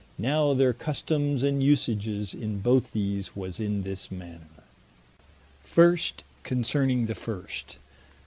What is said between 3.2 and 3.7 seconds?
was